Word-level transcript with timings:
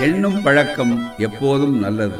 எண்ணும் 0.00 0.42
பழக்கம் 0.42 1.12
எப்போதும் 1.18 1.78
நல்லது. 1.78 2.16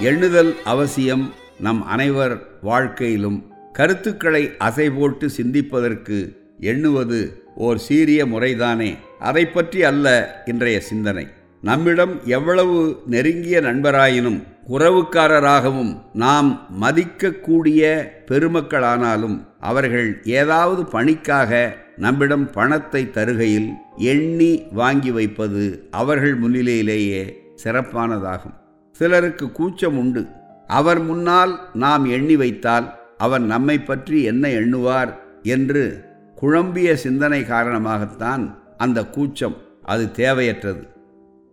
எண்ணுதல் 0.00 0.62
அவசியம் 0.64 1.34
நம் 1.60 1.86
அனைவர் 1.86 2.46
வாழ்க்கையிலும். 2.62 3.52
கருத்துக்களை 3.72 4.50
அசை 4.58 4.92
போட்டு 4.96 5.30
சிந்திப்பதற்கு 5.30 6.36
எண்ணுவது 6.60 7.42
ஓர் 7.54 7.78
சீரிய 7.78 8.26
முறைதானே. 8.26 8.96
அதை 9.18 9.46
பற்றி 9.46 9.84
அல்ல 9.84 10.42
இன்றைய 10.46 10.80
சிந்தனை. 10.80 11.28
நம்மிடம் 11.62 12.20
எவ்வளவு 12.24 13.02
நெருங்கிய 13.06 13.60
நண்பராயினும் 13.60 14.42
உறவுக்காரராகவும் 14.68 16.00
நாம் 16.12 16.66
மதிக்கக்கூடிய 16.82 18.08
பெருமக்களானாலும் 18.26 19.48
அவர்கள் 19.60 20.22
ஏதாவது 20.24 20.82
பணிக்காக 20.84 21.76
நம்மிடம் 21.96 22.50
பணத்தை 22.50 23.10
தருகையில் 23.10 23.70
எண்ணி 23.96 24.52
வாங்கி 24.72 25.10
வைப்பது 25.10 25.88
அவர்கள் 25.90 26.36
முன்னிலையிலேயே 26.40 27.22
சிறப்பானதாகும். 27.64 28.56
சிலருக்கு 29.00 29.52
கூச்சம் 29.52 29.98
உண்டு. 29.98 30.22
அவர் 30.66 31.00
முன்னால் 31.02 31.52
நாம் 31.74 32.04
எண்ணி 32.04 32.36
வைத்தால் 32.36 32.86
அவர் 33.18 33.40
நம்மை 33.40 33.76
பற்றி 33.80 34.22
என்ன 34.22 34.48
எண்ணுவார் 34.48 35.12
என்று 35.42 36.04
குழம்பிய 36.34 36.90
சிந்தனை 36.96 37.40
காரணமாகத்தான் 37.42 38.44
அந்த 38.76 38.98
கூச்சம் 39.06 39.56
அது 39.84 40.04
தேவையற்றது. 40.16 40.82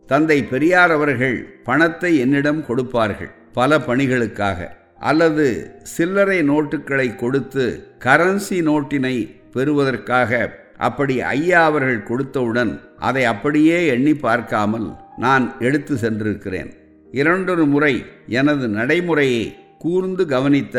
தந்தை 0.10 0.44
பெரியார் 0.44 0.92
அவர்கள் 0.92 1.38
பணத்தை 1.64 2.12
என்னிடம் 2.18 2.66
கொடுப்பார்கள் 2.66 3.32
பல 3.54 3.78
பணிகளுக்காக. 3.78 4.60
அல்லது 5.00 5.46
சில்லறை 5.84 6.40
நோட்டுகளை 6.44 7.16
கொடுத்து 7.16 7.66
கரன்சி 8.06 8.58
நோட்டினை 8.62 9.16
பெறுவதற்காக 9.54 10.32
அப்படி 10.78 11.22
ஐயா 11.22 11.66
அவர்கள் 11.66 12.08
கொடுத்தவுடன் 12.08 12.80
அதை 13.00 13.24
அப்படியே 13.26 13.88
எண்ணி 13.88 14.14
பார்க்காமல் 14.14 14.88
நான் 15.18 15.46
எடுத்து 15.60 15.98
சென்றிருக்கிறேன். 15.98 16.70
இரண்டொரு 17.12 17.66
முறை 17.66 17.94
எனது 18.28 18.68
நடைமுறையை 18.68 19.56
கூர்ந்து 19.78 20.26
கவனித்த 20.26 20.78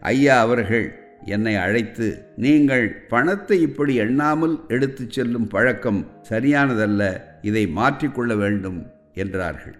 ஐயா 0.00 0.40
அவர்கள் 0.40 0.86
என்னை 1.24 1.54
அழைத்து 1.56 2.08
நீங்கள் 2.36 3.06
பணத்தை 3.08 3.60
இப்படி 3.60 3.94
எண்ணாமல் 3.94 4.60
எடுத்துச் 4.68 5.10
செல்லும் 5.10 5.48
பழக்கம் 5.48 6.06
சரியானதல்ல 6.30 7.02
இதை 7.42 7.66
மாற்றிக்கொள்ள 7.66 8.36
வேண்டும் 8.36 8.86
என்றார்கள். 9.14 9.76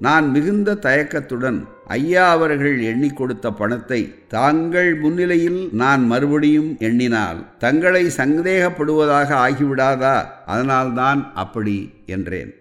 நான் 0.00 0.30
மிகுந்த 0.30 0.74
தயக்கத்துடன் 0.74 1.64
ஐயா 1.86 2.30
அவர்கள் 2.30 2.82
எண்ணி 2.82 3.10
கொடுத்த 3.10 3.50
பணத்தை 3.50 4.14
தாங்கள் 4.28 5.00
முன்னிலையில் 5.00 5.68
நான் 5.72 6.06
மறுபடியும் 6.06 6.76
எண்ணினால் 6.78 7.58
தங்களை 7.58 8.06
சந்தேகப்படுவதாக 8.16 9.30
ஆகிவிடாதா? 9.46 10.24
அதனால்தான் 10.46 11.32
அப்படி 11.34 11.92
என்றேன். 12.06 12.54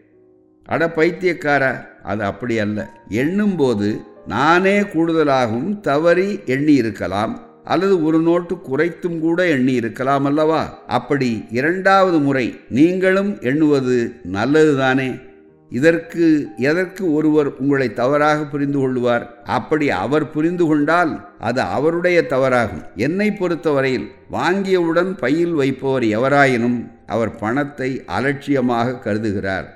அட 0.65 0.91
பைத்தியக்கார 0.91 1.93
அது 2.03 2.23
அப்படி 2.23 2.59
அல்ல. 2.59 2.89
எண்ணும்போது 3.07 4.01
நானே 4.27 4.81
கூடுதலாகவும் 4.81 5.79
தவறி 5.79 6.39
எண்ணி 6.45 6.73
இருக்கலாம் 6.73 7.45
அல்லது 7.63 8.03
ஒரு 8.03 8.19
நோட்டு 8.19 8.57
குறைத்தும் 8.69 9.19
கூட 9.19 9.47
எண்ணி 9.47 9.73
இருக்கலாம் 9.73 10.25
அல்லவா? 10.25 10.83
அப்படி 10.87 11.45
இரண்டாவது 11.49 12.19
முறை 12.19 12.59
நீங்களும் 12.69 13.39
எண்ணுவது 13.41 14.21
நல்லதுதானே? 14.31 15.26
இதற்கு 15.71 16.53
எதற்கு 16.57 17.13
ஒருவர் 17.13 17.57
உங்களை 17.57 17.93
தவறாக 17.93 18.43
புரிந்து 18.43 18.79
கொள்வார் 18.79 19.43
அப்படி 19.43 19.89
அவர் 19.89 20.31
புரிந்து 20.31 20.67
கொண்டால் 20.67 21.11
அது 21.39 21.61
அவருடைய 21.61 22.21
தவறாகும். 22.29 22.83
என்னை 22.95 23.31
பொறுத்தவரையில் 23.31 24.07
வாங்கியவுடன் 24.31 25.11
பையில் 25.15 25.53
வைப்பவர் 25.53 26.03
எவராயினும் 26.03 26.79
அவர் 27.05 27.35
பணத்தை 27.35 28.03
அலட்சியமாக 28.05 28.97
கருதுகிறார். 28.97 29.67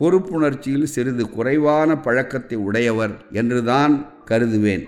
பொறுப்புணர்ச்சியில் 0.00 0.84
சிறிது 0.84 1.30
குறைவான 1.30 1.96
பழக்கத்தை 1.96 2.58
உடையவர் 2.58 3.14
என்றுதான் 3.32 4.06
கருதுவேன். 4.30 4.84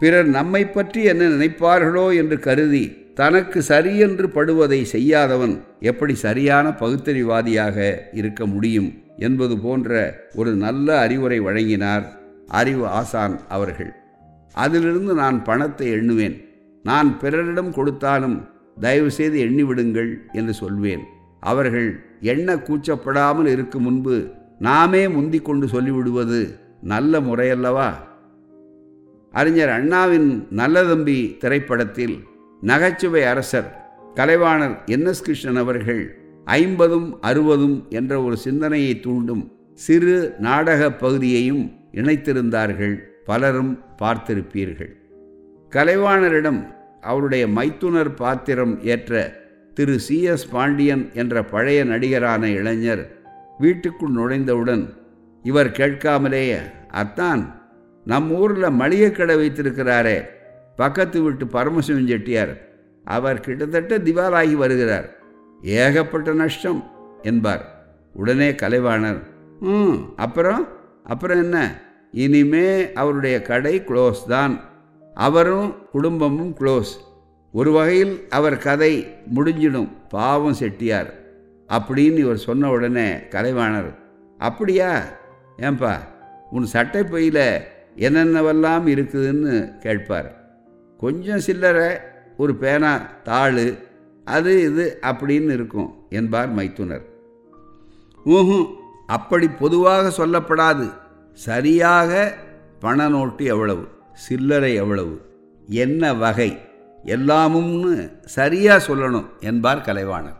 பிறர் 0.00 0.26
நம்மை 0.26 0.66
பற்றி 0.66 1.02
என்ன 1.04 1.24
நினைப்பார்களோ 1.24 2.16
என்று 2.16 2.38
கருதி 2.38 2.96
தனக்கு 3.14 3.62
சரியென்று 3.62 4.28
படுவதை 4.28 4.84
செய்யாதவன் 4.84 5.62
எப்படி 5.80 6.14
சரியான 6.14 6.70
பகுத்தறிவாதியாக 6.70 7.76
இருக்க 8.12 8.46
முடியும்? 8.46 9.01
என்பது 9.16 9.58
போன்ற 9.58 10.20
ஒரு 10.34 10.54
நல்ல 10.54 10.98
அறிவுரை 10.98 11.40
வழங்கினார் 11.40 12.18
அறிவு 12.46 12.86
ஆசான் 12.86 13.40
அவர்கள். 13.48 13.92
அதிலிருந்து 14.52 15.14
நான் 15.14 15.44
பணத்தை 15.44 15.92
எண்ணுவேன். 15.92 16.44
நான் 16.82 17.18
பிறரிடம் 17.18 17.72
கொடுத்தாலும் 17.72 18.48
தயவு 18.80 19.10
செய்து 19.10 19.44
எண்ணிவிடுங்கள் 19.44 20.14
என்று 20.32 20.54
சொல்வேன். 20.54 21.00
அவர்கள் 21.40 22.04
எண்ண 22.20 22.54
கூச்சப்படாமல் 22.54 23.46
இருக்கும் 23.46 23.82
முன்பு 23.82 24.30
நாமே 24.58 25.08
முந்திக் 25.08 25.44
கொண்டு 25.44 25.66
சொல்லிவிடுவது 25.66 26.58
நல்ல 26.82 27.20
முறையல்லவா? 27.20 27.92
அறிஞர் 29.30 29.68
அண்ணாவின் 29.68 30.46
நல்லதம்பி 30.56 31.38
திரைப்படத்தில் 31.38 32.24
நகைச்சுவை 32.60 33.24
அரசர் 33.24 33.90
கலைவாணர் 34.14 34.84
என் 34.86 35.04
எஸ் 35.04 35.22
கிருஷ்ணன் 35.22 35.56
அவர்கள் 35.56 36.21
ஐம்பதும் 36.44 37.18
அறுபதும் 37.22 37.88
என்ற 37.88 38.22
ஒரு 38.22 38.36
சிந்தனையை 38.36 39.00
தூண்டும் 39.00 39.52
சிறு 39.74 40.34
நாடக 40.38 40.92
பகுதியையும் 40.92 41.72
இணைத்திருந்தார்கள் 41.92 42.98
பலரும் 43.24 43.84
பார்த்திருப்பீர்கள். 43.98 44.96
கலைவாணரிடம் 45.70 46.74
அவருடைய 47.00 47.48
மைத்துனர் 47.48 48.14
பாத்திரம் 48.14 48.84
ஏற்ற 48.84 49.40
திரு 49.74 49.98
சி. 49.98 50.22
எஸ். 50.22 50.50
பாண்டியன் 50.50 51.10
என்ற 51.14 51.44
பழைய 51.44 51.84
நடிகரான 51.84 52.42
இளைஞர் 52.42 53.16
வீட்டுக்குள் 53.58 54.14
நுழைந்தவுடன் 54.14 54.94
இவர் 55.42 55.70
கேட்காமலேயே 55.70 56.58
அத்தான் 56.88 57.60
நம் 58.04 58.30
ஊரில் 58.30 58.70
மளிகை 58.70 59.12
கடை 59.12 59.36
வைத்திருக்கிறாரே 59.36 60.24
பக்கத்து 60.76 61.22
வீட்டு 61.22 61.46
பரமசிவன் 61.46 62.06
செட்டியார் 62.06 62.68
அவர் 63.04 63.40
கிட்டத்தட்ட 63.40 63.98
திவாலாகி 63.98 64.52
வருகிறார். 64.52 65.21
ஏகப்பட்ட 65.62 66.32
நஷ்டம் 66.32 66.90
என்பார். 67.22 67.84
உடனே 68.14 68.50
கலைவாணர் 68.50 69.22
ம் 69.60 69.94
அப்புறம்? 70.16 70.68
அப்புறம் 71.04 71.42
என்ன? 71.42 71.82
இனிமே 72.12 72.92
அவருடைய 72.92 73.42
கடை 73.42 73.80
க்ளோஸ் 73.80 74.26
தான். 74.28 74.60
அவரும் 75.14 75.74
குடும்பமும் 75.92 76.56
க்ளோஸ் 76.58 76.92
ஒரு 77.52 77.72
வகையில் 77.72 78.26
அவர் 78.28 78.58
கதை 78.58 79.16
முடிஞ்சிடும். 79.34 79.88
பாவம் 80.08 80.54
செட்டியார். 80.54 81.14
அப்படின்னு 81.68 82.16
இவர் 82.16 82.36
சொன்ன 82.36 82.70
உடனே 82.70 83.12
கலைவாணர் 83.12 83.94
அப்படியா? 84.38 85.02
ஏன்பா 85.58 85.96
உன் 86.50 86.66
சட்டை 86.66 87.04
பையில் 87.04 87.60
என்னென்னவெல்லாம் 87.96 88.86
இருக்குதுன்னு 88.86 89.78
கேட்பார். 89.78 90.40
கொஞ்சம் 90.98 91.40
சில்லறை 91.40 91.96
ஒரு 92.36 92.54
பேனா 92.54 93.06
தாள் 93.22 93.90
அது 94.24 94.62
இது 94.62 94.98
அப்படின்னு 95.02 95.50
இருக்கும் 95.50 95.94
என்பார் 96.10 96.50
மைத்துனர். 96.50 97.04
ஊஹும் 98.26 98.68
அப்படி 99.06 99.48
பொதுவாக 99.48 100.24
சொல்லப்படாது. 100.24 100.92
சரியாக 101.32 102.34
பண 102.80 103.08
நோட்டு 103.08 103.44
எவ்வளவு 103.44 103.88
சில்லறை 104.12 104.74
எவ்வளவு 104.74 105.20
என்ன 105.68 106.14
வகை 106.14 106.58
எல்லாமும்னு 107.04 108.12
சரியாக 108.24 108.84
சொல்லணும் 108.86 109.26
என்பார் 109.40 109.86
கலைவாணர். 109.86 110.38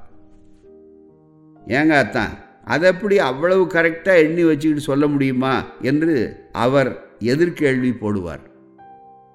ஏங்க 1.67 1.89
அத்தான் 1.89 2.31
அதை 2.65 2.91
எப்படி 2.91 3.19
அவ்வளவு 3.19 3.65
கரெக்டாக 3.65 4.23
எண்ணி 4.27 4.45
வச்சுக்கிட்டு 4.45 4.81
சொல்ல 4.81 5.07
முடியுமா 5.07 5.65
என்று 5.81 6.47
அவர் 6.53 6.91
எதிர்கேள்வி 7.19 7.93
போடுவார். 8.01 8.45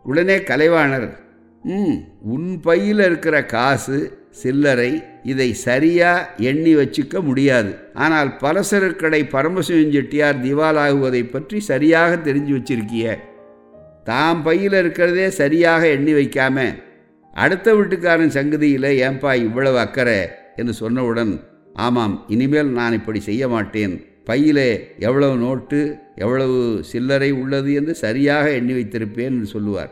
உடனே 0.04 0.38
கலைவாணர் 0.38 1.10
ம் 1.64 1.98
உன் 2.22 2.60
பையில் 2.62 3.00
இருக்கிற 3.00 3.46
காசு 3.46 4.27
சில்லறை 4.42 4.90
இதை 5.32 5.48
சரியாக 5.68 6.44
எண்ணி 6.50 6.74
வச்சுக்க 6.80 7.22
முடியாது. 7.28 7.72
ஆனால் 8.06 8.30
பலசரக்கடை 8.44 9.22
பரமசிவன் 9.36 9.94
செட்டியார் 9.96 10.42
திவாலாகுவதை 10.46 11.24
பற்றி 11.36 11.60
சரியாக 11.72 12.12
தெரிஞ்சு 12.28 12.54
வச்சிருக்கிய. 12.58 13.06
தாம் 14.10 14.42
பையில் 14.48 14.78
இருக்கிறதே 14.82 15.28
சரியாக 15.42 15.82
எண்ணி 15.96 16.14
வைக்காம 16.20 16.58
அடுத்த 17.34 17.74
வீட்டுக்காரன் 17.78 18.36
சங்கதியில் 18.36 18.90
ஏன்பா 19.08 19.32
இவ்வளவு 19.48 19.78
அக்கறை 19.86 20.20
என்று 20.60 20.74
சொன்னவுடன் 20.82 21.34
ஆமாம் 21.86 22.16
இனிமேல் 22.36 22.70
நான் 22.78 22.96
இப்படி 23.00 23.20
செய்ய 23.28 23.44
மாட்டேன். 23.54 23.96
பையிலே 24.30 24.70
எவ்வளவு 25.08 25.36
நோட்டு 25.44 25.80
எவ்வளவு 26.24 26.58
சில்லறை 26.92 27.30
உள்ளது 27.42 27.72
என்று 27.80 27.94
சரியாக 28.04 28.46
எண்ணி 28.60 28.74
வைத்திருப்பேன் 28.78 29.34
என்று 29.36 29.50
சொல்லுவார். 29.56 29.92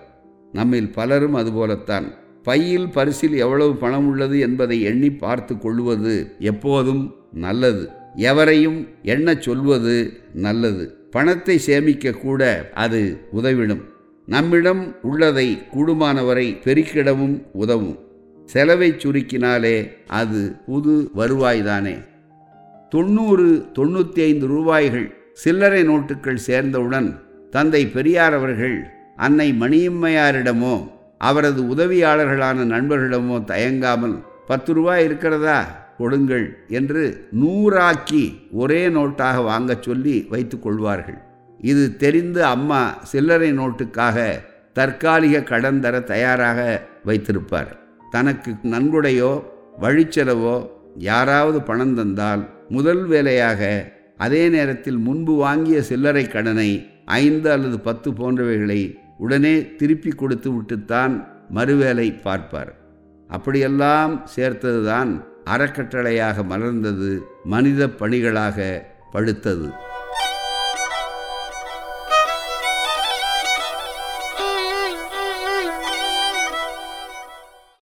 நம்மில் 0.54 0.90
பலரும் 0.98 1.38
அதுபோலத்தான். 1.42 2.08
பையில் 2.46 2.90
பரிசில் 2.90 3.36
எவ்வளவு 3.38 3.76
பணம் 3.76 4.08
உள்ளது 4.08 4.40
என்பதை 4.40 4.82
எண்ணி 4.82 5.10
பார்த்து 5.12 5.58
கொள்வது 5.58 6.36
எப்போதும் 6.40 7.16
நல்லது. 7.34 7.90
எவரையும் 8.16 8.88
எண்ண 9.04 9.36
சொல்வது 9.40 9.96
நல்லது. 10.34 10.84
பணத்தை 11.12 11.58
சேமிக்க 11.58 12.12
கூட 12.12 12.70
அது 12.74 13.02
உதவிடும். 13.34 13.82
நம்மிடம் 14.26 14.96
உள்ளதை 15.02 15.48
கூடுமானவரை 15.74 16.48
பெருக்கிடவும் 16.64 17.36
உதவும். 17.54 17.98
செலவை 18.46 18.90
சுருக்கினாலே 18.92 19.76
அது 20.08 20.42
புது 20.66 21.10
வருவாய்தானே. 21.16 21.96
தொண்ணூறு 22.90 23.66
தொண்ணூற்றி 23.76 24.20
ஐந்து 24.20 24.48
ரூபாய்கள் 24.48 25.08
சில்லறை 25.34 25.82
நோட்டுகள் 25.84 26.44
சேர்ந்தவுடன் 26.48 27.10
தந்தை 27.50 27.88
பெரியார் 27.88 28.34
அவர்கள் 28.34 28.78
அன்னை 29.16 29.54
மணியம்மையாரிடமோ 29.60 30.76
அவரது 31.18 31.76
உதவியாளர்களான 31.76 32.66
நண்பர்களிடமோ 32.66 33.44
தயங்காமல் 33.44 34.24
பத்து 34.48 34.74
ரூபாய் 34.74 35.04
இருக்கிறதா? 35.04 35.84
கொடுங்கள் 35.98 36.66
என்று 36.68 37.28
நூறாக்கி 37.32 38.42
ஒரே 38.52 38.90
நோட்டாக 38.90 39.44
வாங்கச் 39.44 39.82
சொல்லி 39.82 40.26
வைத்து 40.30 40.60
கொள்வார்கள். 40.60 41.18
இது 41.60 41.98
தெரிந்து 41.98 42.46
அம்மா 42.46 42.98
சில்லறை 43.02 43.52
நோட்டுக்காக 43.52 44.42
தற்காலிக 44.74 45.42
கடன் 45.42 45.80
தர 45.80 46.00
தயாராக 46.00 46.82
வைத்திருப்பார். 47.06 47.80
தனக்கு 48.12 48.52
நன்கொடையோ 48.64 49.44
வழிச்செலவோ 49.82 50.68
யாராவது 50.98 51.62
பணம் 51.62 51.96
தந்தால் 51.96 52.50
முதல் 52.70 53.06
வேலையாக 53.06 53.92
அதே 54.18 54.50
நேரத்தில் 54.50 54.98
முன்பு 54.98 55.34
வாங்கிய 55.36 55.82
சில்லறை 55.82 56.28
கடனை 56.28 56.90
ஐந்து 57.06 57.52
அல்லது 57.52 57.80
பத்து 57.80 58.12
போன்றவைகளை 58.12 58.98
உடனே 59.18 59.76
திருப்பி 59.76 60.12
கொடுத்து 60.12 60.50
விட்டுத்தான் 60.52 61.14
மறுவேலை 61.54 62.22
பார்ப்பார். 62.22 62.72
அப்படியெல்லாம் 63.30 64.14
சேர்த்ததுதான் 64.36 65.12
அறக்கட்டளையாக 65.46 66.44
மலர்ந்தது 66.44 67.22
மனித 67.44 67.88
பணிகளாக 67.88 68.58
படுத்தது 69.12 69.68